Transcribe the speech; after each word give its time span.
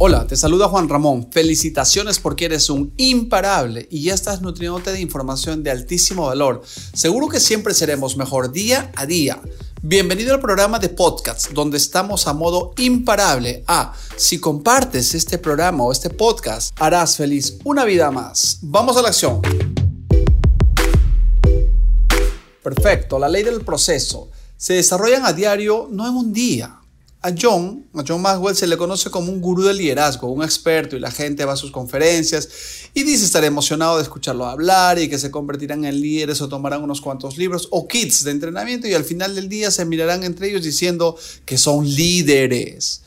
Hola, 0.00 0.28
te 0.28 0.36
saluda 0.36 0.68
Juan 0.68 0.88
Ramón. 0.88 1.28
Felicitaciones 1.32 2.20
porque 2.20 2.44
eres 2.44 2.70
un 2.70 2.94
imparable 2.98 3.88
y 3.90 4.04
ya 4.04 4.14
estás 4.14 4.40
nutriéndote 4.40 4.92
de 4.92 5.00
información 5.00 5.64
de 5.64 5.72
altísimo 5.72 6.26
valor. 6.26 6.62
Seguro 6.94 7.26
que 7.26 7.40
siempre 7.40 7.74
seremos 7.74 8.16
mejor 8.16 8.52
día 8.52 8.92
a 8.94 9.06
día. 9.06 9.42
Bienvenido 9.82 10.32
al 10.32 10.40
programa 10.40 10.78
de 10.78 10.88
podcast 10.88 11.50
donde 11.50 11.78
estamos 11.78 12.28
a 12.28 12.32
modo 12.32 12.74
imparable. 12.76 13.64
Ah, 13.66 13.92
si 14.16 14.38
compartes 14.38 15.16
este 15.16 15.36
programa 15.36 15.82
o 15.82 15.90
este 15.90 16.10
podcast, 16.10 16.72
harás 16.78 17.16
feliz 17.16 17.58
una 17.64 17.84
vida 17.84 18.12
más. 18.12 18.58
Vamos 18.62 18.96
a 18.96 19.02
la 19.02 19.08
acción. 19.08 19.42
Perfecto, 22.62 23.18
la 23.18 23.28
ley 23.28 23.42
del 23.42 23.62
proceso. 23.62 24.30
Se 24.56 24.74
desarrollan 24.74 25.26
a 25.26 25.32
diario, 25.32 25.88
no 25.90 26.06
en 26.06 26.14
un 26.14 26.32
día 26.32 26.78
a 27.20 27.34
John, 27.36 27.84
a 27.94 28.04
John 28.06 28.22
Maxwell 28.22 28.54
se 28.54 28.68
le 28.68 28.76
conoce 28.76 29.10
como 29.10 29.32
un 29.32 29.40
gurú 29.40 29.64
del 29.64 29.78
liderazgo, 29.78 30.30
un 30.30 30.44
experto 30.44 30.96
y 30.96 31.00
la 31.00 31.10
gente 31.10 31.44
va 31.44 31.54
a 31.54 31.56
sus 31.56 31.72
conferencias 31.72 32.48
y 32.94 33.02
dice 33.02 33.24
estar 33.24 33.44
emocionado 33.44 33.96
de 33.96 34.04
escucharlo 34.04 34.46
hablar 34.46 35.00
y 35.00 35.08
que 35.08 35.18
se 35.18 35.30
convertirán 35.30 35.84
en 35.84 36.00
líderes 36.00 36.40
o 36.40 36.48
tomarán 36.48 36.84
unos 36.84 37.00
cuantos 37.00 37.36
libros 37.36 37.66
o 37.72 37.88
kits 37.88 38.22
de 38.22 38.30
entrenamiento 38.30 38.86
y 38.86 38.94
al 38.94 39.04
final 39.04 39.34
del 39.34 39.48
día 39.48 39.72
se 39.72 39.84
mirarán 39.84 40.22
entre 40.22 40.48
ellos 40.48 40.62
diciendo 40.62 41.16
que 41.44 41.58
son 41.58 41.88
líderes. 41.88 43.02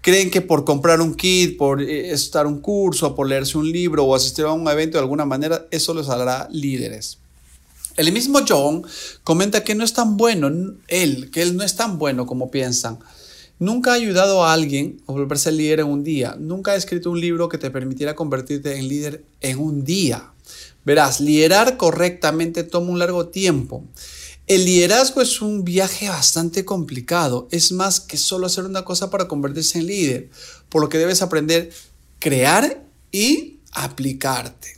Creen 0.00 0.30
que 0.30 0.42
por 0.42 0.64
comprar 0.64 1.00
un 1.00 1.14
kit, 1.14 1.56
por 1.56 1.80
eh, 1.80 2.10
estar 2.10 2.46
un 2.46 2.60
curso, 2.60 3.14
por 3.14 3.28
leerse 3.28 3.56
un 3.56 3.70
libro 3.70 4.04
o 4.04 4.14
asistir 4.14 4.44
a 4.44 4.52
un 4.52 4.68
evento 4.68 4.98
de 4.98 5.02
alguna 5.02 5.24
manera, 5.24 5.66
eso 5.70 5.94
les 5.94 6.08
hará 6.08 6.48
líderes. 6.50 7.18
El 7.96 8.12
mismo 8.12 8.40
John 8.46 8.84
comenta 9.22 9.62
que 9.62 9.76
no 9.76 9.84
es 9.84 9.92
tan 9.92 10.16
bueno 10.16 10.50
él, 10.88 11.30
que 11.30 11.40
él 11.40 11.56
no 11.56 11.62
es 11.62 11.76
tan 11.76 11.98
bueno 11.98 12.26
como 12.26 12.50
piensan. 12.50 12.98
Nunca 13.58 13.92
ha 13.92 13.94
ayudado 13.94 14.44
a 14.44 14.52
alguien 14.52 15.00
a 15.06 15.12
volverse 15.12 15.52
líder 15.52 15.80
en 15.80 15.86
un 15.86 16.04
día. 16.04 16.36
Nunca 16.38 16.72
ha 16.72 16.76
escrito 16.76 17.10
un 17.10 17.20
libro 17.20 17.48
que 17.48 17.58
te 17.58 17.70
permitiera 17.70 18.14
convertirte 18.14 18.76
en 18.76 18.88
líder 18.88 19.24
en 19.40 19.58
un 19.58 19.84
día. 19.84 20.32
Verás, 20.84 21.20
liderar 21.20 21.76
correctamente 21.76 22.64
toma 22.64 22.90
un 22.90 22.98
largo 22.98 23.28
tiempo. 23.28 23.84
El 24.46 24.66
liderazgo 24.66 25.22
es 25.22 25.40
un 25.40 25.64
viaje 25.64 26.08
bastante 26.08 26.64
complicado. 26.64 27.48
Es 27.50 27.72
más 27.72 28.00
que 28.00 28.18
solo 28.18 28.46
hacer 28.46 28.64
una 28.64 28.84
cosa 28.84 29.08
para 29.08 29.26
convertirse 29.26 29.78
en 29.78 29.86
líder. 29.86 30.30
Por 30.68 30.82
lo 30.82 30.88
que 30.90 30.98
debes 30.98 31.22
aprender 31.22 31.70
crear 32.18 32.84
y 33.12 33.60
aplicarte. 33.72 34.76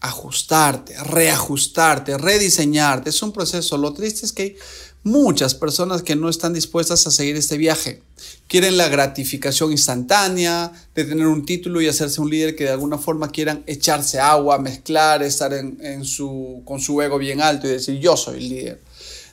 Ajustarte, 0.00 0.96
reajustarte, 1.04 2.18
rediseñarte. 2.18 3.10
Es 3.10 3.22
un 3.22 3.32
proceso. 3.32 3.78
Lo 3.78 3.94
triste 3.94 4.26
es 4.26 4.32
que 4.32 4.58
muchas 5.02 5.54
personas 5.54 6.02
que 6.02 6.16
no 6.16 6.28
están 6.28 6.52
dispuestas 6.52 7.06
a 7.06 7.10
seguir 7.10 7.36
este 7.36 7.56
viaje. 7.56 8.02
Quieren 8.46 8.76
la 8.76 8.88
gratificación 8.88 9.72
instantánea 9.72 10.72
de 10.94 11.04
tener 11.04 11.26
un 11.26 11.46
título 11.46 11.80
y 11.80 11.88
hacerse 11.88 12.20
un 12.20 12.30
líder 12.30 12.54
que 12.54 12.64
de 12.64 12.70
alguna 12.70 12.98
forma 12.98 13.30
quieran 13.30 13.64
echarse 13.66 14.20
agua, 14.20 14.58
mezclar, 14.58 15.22
estar 15.22 15.52
en, 15.52 16.04
su, 16.04 16.62
con 16.64 16.80
su 16.80 17.00
ego 17.00 17.18
bien 17.18 17.40
alto 17.40 17.66
y 17.66 17.70
decir 17.70 17.98
yo 17.98 18.16
soy 18.16 18.38
el 18.38 18.48
líder. 18.48 18.80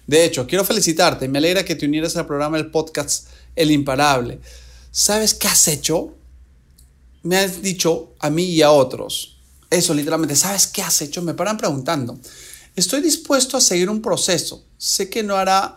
De 0.05 0.23
hecho, 0.23 0.47
quiero 0.47 0.63
felicitarte. 0.63 1.27
Me 1.27 1.39
alegra 1.39 1.65
que 1.65 1.75
te 1.75 1.85
unieras 1.85 2.15
al 2.15 2.25
programa 2.25 2.57
del 2.57 2.71
podcast 2.71 3.27
El 3.55 3.71
Imparable. 3.71 4.39
¿Sabes 4.91 5.33
qué 5.33 5.49
has 5.49 5.67
hecho? 5.67 6.15
Me 7.23 7.37
has 7.37 7.61
dicho 7.61 8.13
a 8.19 8.29
mí 8.29 8.45
y 8.45 8.61
a 8.61 8.71
otros. 8.71 9.37
Eso 9.69 9.93
literalmente, 9.93 10.37
¿sabes 10.37 10.65
qué 10.65 10.81
has 10.81 11.01
hecho? 11.01 11.21
Me 11.21 11.33
paran 11.33 11.57
preguntando. 11.57 12.17
Estoy 12.77 13.01
dispuesto 13.01 13.57
a 13.57 13.61
seguir 13.61 13.89
un 13.89 14.03
proceso. 14.03 14.63
Sé 14.77 15.09
que 15.09 15.23
no 15.23 15.35
hará 15.35 15.75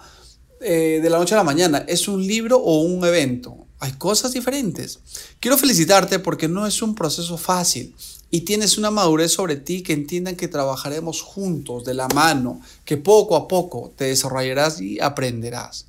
eh, 0.61 1.01
de 1.03 1.09
la 1.09 1.17
noche 1.17 1.33
a 1.35 1.39
la 1.39 1.45
mañana. 1.45 1.83
Es 1.89 2.09
un 2.09 2.27
libro 2.27 2.59
o 2.59 2.83
un 2.83 3.03
evento. 3.07 3.57
Hay 3.79 3.93
cosas 3.93 4.35
diferentes. 4.35 4.99
Quiero 5.41 5.57
felicitarte 5.57 6.19
porque 6.19 6.47
no 6.47 6.67
es 6.67 6.83
un 6.83 6.95
proceso 6.95 7.39
fácil 7.39 7.97
y 8.31 8.43
tienes 8.43 8.77
una 8.77 8.91
madurez 8.91 9.33
sobre 9.33 9.57
ti 9.57 9.83
que 9.83 9.95
entiendan 9.95 10.37
que 10.37 10.47
trabajaremos 10.47 11.23
juntos, 11.23 11.85
de 11.85 11.95
la 11.95 12.07
mano, 12.09 12.61
que 12.85 12.99
poco 12.99 13.35
a 13.35 13.49
poco 13.49 13.95
te 13.97 14.05
desarrollarás 14.05 14.83
y 14.83 15.01
aprenderás. 15.01 15.87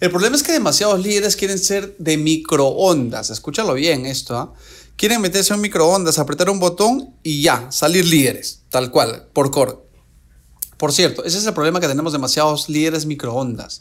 El 0.00 0.10
problema 0.10 0.36
es 0.36 0.42
que 0.42 0.52
demasiados 0.52 0.98
líderes 1.02 1.36
quieren 1.36 1.58
ser 1.58 1.94
de 1.98 2.16
microondas. 2.16 3.28
Escúchalo 3.28 3.74
bien 3.74 4.06
esto. 4.06 4.34
¿ah? 4.34 4.54
quieren 4.96 5.20
meterse 5.20 5.54
en 5.54 5.60
microondas, 5.60 6.18
apretar 6.18 6.50
un 6.50 6.58
botón 6.58 7.14
y 7.22 7.42
ya, 7.42 7.70
salir 7.70 8.04
líderes, 8.06 8.62
tal 8.76 8.90
cual, 8.90 9.26
por 9.32 9.50
cor. 9.50 9.88
Por 10.76 10.92
cierto, 10.92 11.24
ese 11.24 11.38
es 11.38 11.46
el 11.46 11.54
problema 11.54 11.80
que 11.80 11.88
tenemos 11.88 12.12
demasiados 12.12 12.68
líderes 12.68 13.06
microondas. 13.06 13.80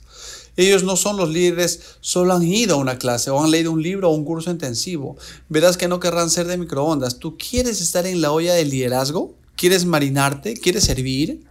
Ellos 0.56 0.84
no 0.84 0.96
son 0.96 1.18
los 1.18 1.28
líderes, 1.28 1.82
solo 2.00 2.34
han 2.34 2.44
ido 2.44 2.76
a 2.76 2.80
una 2.80 2.98
clase 2.98 3.30
o 3.30 3.44
han 3.44 3.52
leído 3.52 3.74
un 3.74 3.84
libro 3.84 4.10
o 4.10 4.16
un 4.16 4.24
curso 4.24 4.52
intensivo. 4.52 5.18
Verás 5.50 5.76
que 5.76 5.90
no 5.90 6.00
querrán 6.00 6.30
ser 6.30 6.48
de 6.48 6.58
microondas. 6.58 7.20
¿Tú 7.20 7.38
quieres 7.38 7.82
estar 7.82 8.08
en 8.08 8.22
la 8.22 8.32
olla 8.32 8.54
del 8.54 8.70
liderazgo? 8.70 9.36
¿Quieres 9.58 9.84
marinarte? 9.84 10.54
¿Quieres 10.54 10.86
servir? 10.86 11.44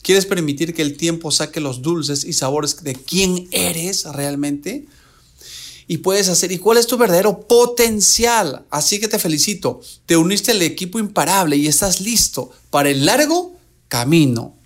¿Quieres 0.00 0.24
permitir 0.24 0.72
que 0.72 0.82
el 0.82 0.96
tiempo 0.96 1.32
saque 1.32 1.58
los 1.58 1.82
dulces 1.82 2.24
y 2.24 2.34
sabores 2.34 2.84
de 2.84 2.94
quién 2.94 3.48
eres 3.50 4.04
realmente? 4.04 4.86
Y 5.86 5.98
puedes 5.98 6.28
hacer 6.28 6.52
y 6.52 6.58
cuál 6.58 6.78
es 6.78 6.86
tu 6.86 6.96
verdadero 6.96 7.40
potencial. 7.46 8.64
Así 8.70 9.00
que 9.00 9.08
te 9.08 9.18
felicito, 9.18 9.80
te 10.06 10.16
uniste 10.16 10.52
al 10.52 10.62
equipo 10.62 10.98
imparable 10.98 11.56
y 11.56 11.66
estás 11.68 12.00
listo 12.00 12.50
para 12.70 12.90
el 12.90 13.04
largo 13.06 13.54
camino. 13.88 14.56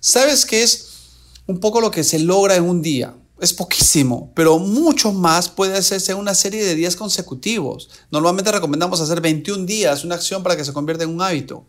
¿Sabes 0.00 0.44
qué 0.46 0.62
es 0.62 0.88
un 1.46 1.60
poco 1.60 1.80
lo 1.80 1.90
que 1.90 2.04
se 2.04 2.18
logra 2.18 2.56
en 2.56 2.64
un 2.64 2.82
día? 2.82 3.14
Es 3.40 3.52
poquísimo, 3.52 4.32
pero 4.34 4.58
mucho 4.58 5.12
más 5.12 5.48
puede 5.48 5.76
hacerse 5.76 6.12
en 6.12 6.18
una 6.18 6.34
serie 6.34 6.64
de 6.64 6.76
días 6.76 6.94
consecutivos. 6.94 7.90
Normalmente 8.10 8.52
recomendamos 8.52 9.00
hacer 9.00 9.20
21 9.20 9.66
días, 9.66 10.04
una 10.04 10.14
acción 10.14 10.42
para 10.42 10.56
que 10.56 10.64
se 10.64 10.72
convierta 10.72 11.04
en 11.04 11.10
un 11.10 11.22
hábito. 11.22 11.66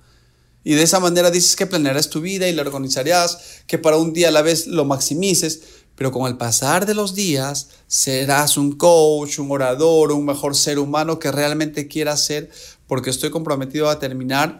Y 0.63 0.75
de 0.75 0.83
esa 0.83 0.99
manera 0.99 1.29
dices 1.29 1.55
que 1.55 1.65
planearás 1.65 2.09
tu 2.09 2.21
vida 2.21 2.47
y 2.47 2.53
la 2.53 2.61
organizarás, 2.61 3.37
que 3.67 3.77
para 3.77 3.97
un 3.97 4.13
día 4.13 4.29
a 4.29 4.31
la 4.31 4.41
vez 4.41 4.67
lo 4.67 4.85
maximices, 4.85 5.61
pero 6.03 6.11
con 6.11 6.27
el 6.29 6.35
pasar 6.35 6.85
de 6.85 6.95
los 6.95 7.15
días 7.15 7.69
serás 7.87 8.57
un 8.57 8.73
coach, 8.73 9.39
un 9.39 9.49
orador, 9.49 10.11
un 10.11 10.25
mejor 10.25 10.53
ser 10.53 10.77
humano 10.77 11.17
que 11.17 11.31
realmente 11.31 11.87
quiera 11.87 12.17
ser, 12.17 12.51
porque 12.87 13.09
estoy 13.09 13.29
comprometido 13.29 13.89
a 13.89 13.99
terminar 13.99 14.59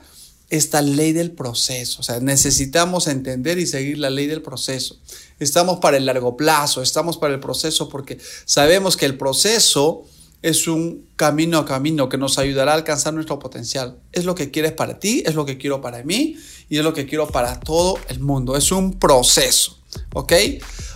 esta 0.50 0.82
ley 0.82 1.12
del 1.12 1.32
proceso. 1.32 2.00
O 2.00 2.04
sea, 2.04 2.22
necesitamos 2.22 3.08
entender 3.08 3.60
y 3.60 3.66
seguir 3.66 3.98
la 3.98 4.10
ley 4.10 4.28
del 4.28 4.42
proceso. 4.42 4.96
Estamos 5.38 5.80
para 5.80 5.98
el 5.98 6.06
largo 6.06 6.38
plazo, 6.38 6.82
estamos 6.82 7.18
para 7.18 7.34
el 7.34 7.42
proceso 7.42 7.90
porque 7.90 8.20
sabemos 8.46 8.96
que 8.96 9.06
el 9.06 9.18
proceso 9.18 10.06
es 10.44 10.70
un 10.70 11.10
camino 11.18 11.58
a 11.58 11.66
camino 11.66 12.08
que 12.08 12.18
nos 12.18 12.38
ayudará 12.38 12.72
a 12.72 12.76
alcanzar 12.76 13.14
nuestro 13.14 13.38
potencial. 13.38 14.00
Es 14.14 14.24
lo 14.24 14.34
que 14.34 14.50
quieres 14.50 14.72
para 14.72 14.98
ti, 14.98 15.24
es 15.26 15.36
lo 15.36 15.46
que 15.46 15.58
quiero 15.58 15.82
para 15.82 16.04
mí 16.04 16.38
y 16.70 16.78
es 16.78 16.86
lo 16.86 16.94
que 16.94 17.06
quiero 17.06 17.28
para 17.28 17.60
todo 17.60 17.98
el 18.08 18.22
mundo. 18.22 18.56
Es 18.56 18.72
un 18.72 18.98
proceso, 18.98 19.78
¿ok? 20.14 20.32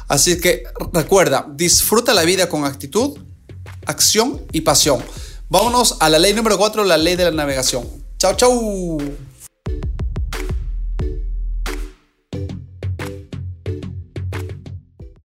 Así 0.07 0.39
que 0.39 0.63
recuerda, 0.93 1.47
disfruta 1.55 2.13
la 2.13 2.23
vida 2.23 2.49
con 2.49 2.65
actitud, 2.65 3.17
acción 3.85 4.41
y 4.51 4.61
pasión. 4.61 5.03
Vámonos 5.49 5.97
a 5.99 6.09
la 6.09 6.19
ley 6.19 6.33
número 6.33 6.57
4, 6.57 6.83
la 6.83 6.97
ley 6.97 7.15
de 7.15 7.25
la 7.25 7.31
navegación. 7.31 7.85
Chao, 8.17 8.35
chao. 8.35 8.97